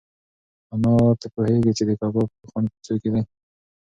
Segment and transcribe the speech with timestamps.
[0.73, 3.21] ایا ته پوهېږې چې د کباب خوند په څه کې دی؟